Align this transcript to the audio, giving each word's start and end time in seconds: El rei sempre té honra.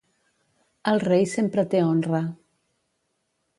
El 0.91 1.01
rei 1.03 1.27
sempre 1.35 1.67
té 1.75 1.83
honra. 1.91 2.25